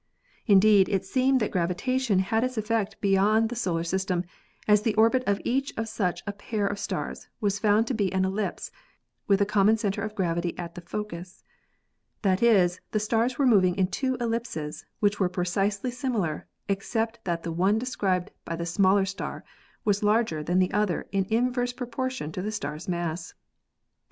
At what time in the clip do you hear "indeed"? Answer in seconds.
0.47-0.89